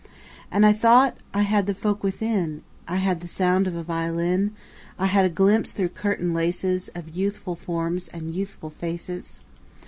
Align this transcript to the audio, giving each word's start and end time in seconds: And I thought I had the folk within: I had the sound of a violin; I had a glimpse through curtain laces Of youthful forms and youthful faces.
And 0.49 0.65
I 0.65 0.73
thought 0.73 1.15
I 1.31 1.43
had 1.43 1.67
the 1.67 1.75
folk 1.75 2.03
within: 2.03 2.63
I 2.87 2.95
had 2.95 3.19
the 3.19 3.27
sound 3.27 3.67
of 3.67 3.75
a 3.75 3.83
violin; 3.83 4.55
I 4.97 5.05
had 5.05 5.25
a 5.25 5.29
glimpse 5.29 5.71
through 5.73 5.89
curtain 5.89 6.33
laces 6.33 6.87
Of 6.95 7.15
youthful 7.15 7.53
forms 7.55 8.07
and 8.07 8.33
youthful 8.33 8.71
faces. 8.71 9.41